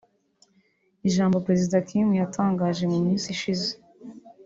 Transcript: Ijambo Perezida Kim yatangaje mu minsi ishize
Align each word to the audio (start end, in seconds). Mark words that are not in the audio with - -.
Ijambo 1.07 1.35
Perezida 1.45 1.83
Kim 1.87 2.07
yatangaje 2.21 2.83
mu 2.91 2.99
minsi 3.05 3.27
ishize 3.35 3.69